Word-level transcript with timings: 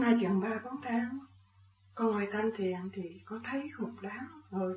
nay 0.00 0.14
chừng 0.20 0.40
ba 0.40 0.60
bốn 0.64 0.82
tháng, 0.82 1.18
con 1.94 2.12
ngồi 2.12 2.28
thanh 2.32 2.50
thiền 2.56 2.90
thì 2.92 3.02
con 3.24 3.42
thấy 3.44 3.70
một 3.78 3.90
đám 4.02 4.42
người 4.50 4.74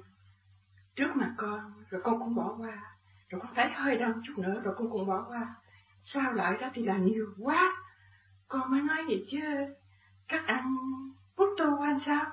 trước 0.96 1.16
mặt 1.16 1.34
con, 1.38 1.84
rồi 1.90 2.02
con 2.04 2.20
cũng 2.20 2.36
bỏ 2.36 2.56
qua. 2.58 2.82
Rồi 3.30 3.42
con 3.42 3.56
thấy 3.56 3.70
hơi 3.70 3.98
đau 3.98 4.14
chút 4.24 4.34
nữa, 4.38 4.62
rồi 4.64 4.76
con 4.78 4.90
cũng 4.90 5.08
bỏ 5.08 5.26
qua. 5.30 5.56
Sao 6.04 6.34
lại 6.34 6.58
đó 6.62 6.70
thì 6.74 6.84
là 6.86 6.98
nhiều 6.98 7.26
quá. 7.40 7.76
Con 8.48 8.72
mới 8.72 8.82
nói 8.82 9.04
vậy 9.08 9.26
chứ, 9.32 9.40
các 10.28 10.44
anh 10.48 10.76
muốn 11.38 11.50
tu 11.58 11.82
anh 11.82 12.00
sao? 12.00 12.26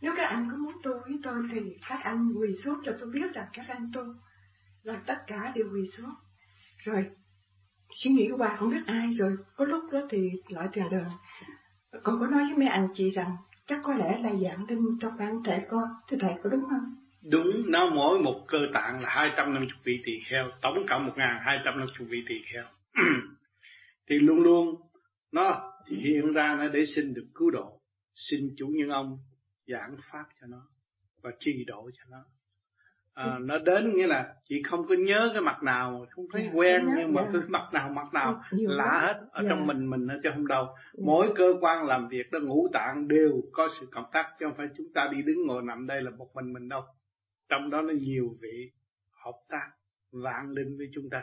Nếu 0.00 0.12
các 0.16 0.24
anh 0.24 0.48
có 0.50 0.56
muốn 0.56 0.72
tu 0.82 0.92
với 0.92 1.20
tôi 1.22 1.48
thì 1.52 1.78
các 1.88 2.00
anh 2.02 2.32
quỳ 2.32 2.54
xuống 2.64 2.80
cho 2.84 2.92
tôi 3.00 3.10
biết 3.10 3.34
rằng 3.34 3.48
các 3.52 3.66
anh 3.68 3.90
tu 3.94 4.02
là 4.82 5.02
tất 5.06 5.18
cả 5.26 5.52
đều 5.54 5.66
quỳ 5.72 5.90
xuống. 5.96 6.14
Rồi, 6.78 7.10
suy 7.94 8.10
nghĩ 8.10 8.28
của 8.30 8.36
bà 8.36 8.56
không 8.58 8.70
biết 8.70 8.82
ai, 8.86 9.14
rồi 9.18 9.36
có 9.56 9.64
lúc 9.64 9.84
đó 9.92 10.00
thì 10.10 10.30
lại 10.48 10.68
thiền 10.72 10.88
đường 10.90 11.08
con 12.06 12.20
có 12.20 12.26
nói 12.26 12.44
với 12.44 12.58
mấy 12.58 12.68
anh 12.68 12.88
chị 12.94 13.10
rằng, 13.10 13.36
chắc 13.66 13.80
có 13.82 13.94
lẽ 13.94 14.18
là 14.18 14.32
dạng 14.42 14.66
đinh 14.66 14.98
trong 15.00 15.16
bản 15.18 15.42
thể 15.44 15.66
con. 15.68 15.88
Thì 16.08 16.16
thầy, 16.20 16.34
có 16.42 16.50
đúng 16.50 16.60
không? 16.70 16.96
Đúng. 17.22 17.70
Nó 17.70 17.90
mỗi 17.90 18.18
một 18.18 18.44
cơ 18.48 18.58
tạng 18.74 19.02
là 19.02 19.08
250 19.10 19.68
vị 19.84 20.02
tỳ 20.04 20.12
kheo, 20.26 20.50
tổng 20.62 20.86
cộng 20.88 21.06
1250 21.06 21.86
vị 21.98 22.24
tỳ 22.28 22.34
kheo. 22.52 22.64
Thì 24.08 24.18
luôn 24.18 24.40
luôn, 24.40 24.80
nó 25.32 25.72
hiện 25.86 26.32
ra 26.32 26.56
nó 26.58 26.68
để 26.68 26.86
xin 26.86 27.14
được 27.14 27.26
cứu 27.34 27.50
độ, 27.50 27.80
xin 28.14 28.54
chủ 28.56 28.66
nhân 28.66 28.88
ông 28.88 29.18
giảng 29.66 29.96
pháp 30.12 30.24
cho 30.40 30.46
nó 30.46 30.62
và 31.22 31.30
trì 31.40 31.64
độ 31.66 31.90
cho 31.94 32.04
nó 32.10 32.24
à, 33.16 33.38
nó 33.40 33.58
đến 33.58 33.96
nghĩa 33.96 34.06
là 34.06 34.34
chị 34.48 34.62
không 34.62 34.86
có 34.86 34.94
nhớ 34.94 35.30
cái 35.32 35.42
mặt 35.42 35.62
nào 35.62 36.06
không 36.10 36.26
thấy 36.32 36.42
dạ, 36.44 36.50
quen 36.54 36.86
nhưng 36.96 37.14
mà. 37.14 37.22
Dạ. 37.22 37.28
cái 37.32 37.42
mặt 37.48 37.68
nào 37.72 37.88
mặt 37.88 38.14
nào 38.14 38.42
Nhiều 38.52 38.70
lạ 38.70 38.84
quá. 38.84 39.00
hết 39.00 39.20
ở 39.30 39.42
trong 39.48 39.58
dạ. 39.58 39.64
mình 39.64 39.90
mình 39.90 40.06
ở 40.06 40.20
không 40.34 40.46
đâu 40.46 40.64
yeah. 40.64 40.98
mỗi 40.98 41.32
cơ 41.36 41.54
quan 41.60 41.86
làm 41.86 42.08
việc 42.08 42.32
đó 42.32 42.38
ngũ 42.42 42.68
tạng 42.72 43.08
đều 43.08 43.42
có 43.52 43.68
sự 43.80 43.86
cộng 43.90 44.04
tác 44.12 44.26
chứ 44.38 44.46
không 44.46 44.54
phải 44.56 44.68
chúng 44.76 44.86
ta 44.94 45.08
đi 45.12 45.22
đứng 45.22 45.46
ngồi 45.46 45.62
nằm 45.62 45.86
đây 45.86 46.02
là 46.02 46.10
một 46.10 46.28
mình 46.34 46.52
mình 46.52 46.68
đâu 46.68 46.82
trong 47.48 47.70
đó 47.70 47.82
nó 47.82 47.92
nhiều 47.92 48.36
vị 48.40 48.70
hợp 49.24 49.38
tác 49.48 49.70
vạn 50.12 50.50
linh 50.50 50.76
với 50.78 50.90
chúng 50.94 51.10
ta 51.10 51.22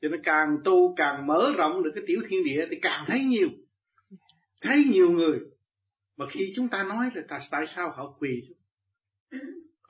cho 0.00 0.08
nên 0.08 0.20
càng 0.24 0.58
tu 0.64 0.94
càng 0.96 1.26
mở 1.26 1.52
rộng 1.56 1.82
được 1.82 1.90
cái 1.94 2.04
tiểu 2.06 2.20
thiên 2.28 2.44
địa 2.44 2.66
thì 2.70 2.78
càng 2.82 3.04
thấy 3.08 3.24
nhiều 3.24 3.48
thấy 4.62 4.84
nhiều 4.92 5.10
người 5.10 5.40
mà 6.16 6.26
khi 6.30 6.52
chúng 6.56 6.68
ta 6.68 6.82
nói 6.82 7.10
là 7.14 7.22
tại, 7.28 7.40
tại 7.50 7.66
sao 7.76 7.90
họ 7.90 8.16
quỳ 8.18 8.42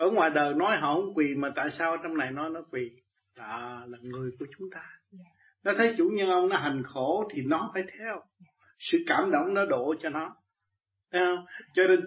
ở 0.05 0.11
ngoài 0.11 0.31
đời 0.31 0.55
nói 0.55 0.77
họ 0.77 0.95
không 0.95 1.15
quỳ 1.15 1.35
mà 1.35 1.53
tại 1.57 1.69
sao 1.79 1.97
trong 2.03 2.17
này 2.17 2.31
nói 2.31 2.51
nó 2.51 2.63
quỳ? 2.71 2.91
Là 3.37 3.81
là 3.89 3.99
người 4.03 4.31
của 4.39 4.47
chúng 4.59 4.71
ta. 4.71 4.83
Nó 5.65 5.73
thấy 5.79 5.95
chủ 5.99 6.11
nhân 6.13 6.29
ông 6.29 6.49
nó 6.49 6.57
hành 6.57 6.83
khổ 6.87 7.29
thì 7.35 7.43
nó 7.43 7.71
phải 7.75 7.83
theo. 7.99 8.23
Sự 8.79 8.99
cảm 9.07 9.31
động 9.31 9.55
nó 9.55 9.65
đổ 9.65 9.95
cho 10.03 10.09
nó. 10.09 10.37
Thấy 11.13 11.21
không? 11.25 11.45
cho 11.75 11.83
nên 11.89 12.01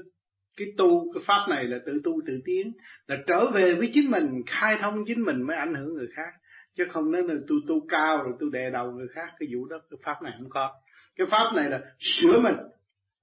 cái 0.58 0.68
tu 0.78 1.14
cái 1.14 1.24
pháp 1.28 1.46
này 1.50 1.66
là 1.66 1.78
tự 1.86 2.02
tu 2.04 2.22
tự 2.28 2.42
tiến 2.46 2.74
là 3.08 3.18
trở 3.28 3.52
về 3.52 3.76
với 3.76 3.92
chính 3.94 4.12
mình 4.12 4.42
khai 4.48 4.78
thông 4.82 5.04
chính 5.08 5.24
mình 5.24 5.42
mới 5.42 5.58
ảnh 5.58 5.74
hưởng 5.74 5.94
người 5.94 6.08
khác. 6.16 6.30
Chứ 6.76 6.84
không 6.92 7.12
nói 7.12 7.24
là 7.24 7.34
tu 7.48 7.56
tu 7.68 7.88
cao 7.90 8.24
rồi 8.24 8.34
tu 8.40 8.50
đè 8.50 8.70
đầu 8.70 8.92
người 8.92 9.08
khác 9.16 9.34
cái 9.40 9.50
vụ 9.54 9.66
đó 9.66 9.78
cái 9.90 9.98
pháp 10.04 10.22
này 10.24 10.34
không 10.38 10.50
có. 10.50 10.74
Cái 11.16 11.28
pháp 11.32 11.52
này 11.56 11.70
là 11.70 11.82
sửa 12.00 12.40
mình. 12.40 12.56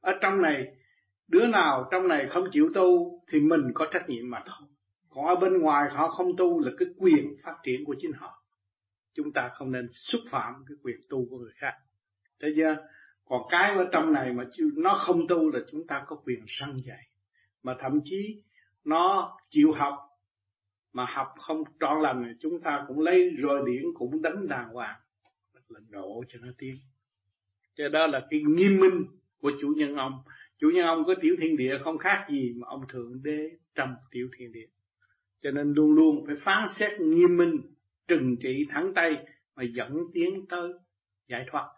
Ở 0.01 0.13
trong 0.21 0.43
này 0.43 0.67
đứa 1.29 1.47
nào 1.47 1.89
trong 1.91 2.09
này 2.09 2.27
không 2.31 2.45
chịu 2.53 2.71
tu 2.75 3.21
thì 3.33 3.41
mình 3.41 3.63
có 3.75 3.87
trách 3.93 4.09
nhiệm 4.09 4.31
mà 4.31 4.43
thôi. 4.47 4.69
Còn 5.09 5.27
ở 5.27 5.35
bên 5.35 5.59
ngoài 5.59 5.91
họ 5.91 6.09
không 6.09 6.37
tu 6.37 6.61
là 6.61 6.73
cái 6.79 6.89
quyền 6.97 7.37
phát 7.43 7.57
triển 7.63 7.85
của 7.85 7.95
chính 8.01 8.13
họ. 8.13 8.43
Chúng 9.15 9.33
ta 9.33 9.51
không 9.55 9.73
nên 9.73 9.89
xúc 9.93 10.21
phạm 10.31 10.55
cái 10.69 10.77
quyền 10.83 10.97
tu 11.09 11.27
của 11.31 11.39
người 11.39 11.53
khác. 11.55 11.73
Thấy 12.41 12.53
chưa? 12.57 12.77
Còn 13.25 13.43
cái 13.51 13.75
ở 13.75 13.89
trong 13.93 14.13
này 14.13 14.33
mà 14.33 14.45
nó 14.77 15.01
không 15.07 15.29
tu 15.29 15.51
là 15.51 15.61
chúng 15.71 15.87
ta 15.87 16.05
có 16.07 16.17
quyền 16.17 16.45
săn 16.49 16.77
dạy. 16.85 17.09
Mà 17.63 17.77
thậm 17.81 18.01
chí 18.05 18.43
nó 18.85 19.37
chịu 19.51 19.73
học, 19.73 19.95
mà 20.93 21.05
học 21.05 21.35
không 21.39 21.65
trọn 21.81 22.03
lành 22.03 22.25
thì 22.27 22.33
chúng 22.41 22.61
ta 22.61 22.85
cũng 22.89 23.01
lấy 23.01 23.31
roi 23.43 23.61
điển 23.67 23.83
cũng 23.95 24.23
đánh 24.23 24.49
đàng 24.49 24.69
hoàng. 24.69 25.01
Là 25.69 25.81
độ 25.89 26.25
cho 26.29 26.39
nó 26.43 26.53
tiến. 26.59 26.77
Cho 27.75 27.89
đó 27.89 28.07
là 28.07 28.27
cái 28.31 28.43
nghiêm 28.47 28.81
minh 28.81 29.05
của 29.41 29.53
chủ 29.61 29.73
nhân 29.77 29.97
ông 29.97 30.23
chủ 30.65 30.71
nhân 30.71 30.87
ông 30.87 31.05
có 31.07 31.15
tiểu 31.21 31.37
thiên 31.41 31.57
địa 31.57 31.79
không 31.85 31.99
khác 31.99 32.27
gì 32.31 32.53
mà 32.57 32.67
ông 32.69 32.85
thượng 32.89 33.23
đế 33.23 33.51
trong 33.75 33.95
tiểu 34.11 34.29
thiên 34.39 34.53
địa. 34.53 34.67
Cho 35.39 35.51
nên 35.51 35.73
luôn 35.73 35.95
luôn 35.95 36.25
phải 36.27 36.37
phán 36.45 36.69
xét 36.77 37.01
nghiêm 37.01 37.37
minh, 37.37 37.61
trừng 38.09 38.37
trị 38.43 38.67
thẳng 38.71 38.93
tay 38.95 39.17
mà 39.57 39.63
dẫn 39.63 39.99
tiến 40.15 40.47
tới 40.49 40.73
giải 41.29 41.47
thoát. 41.51 41.69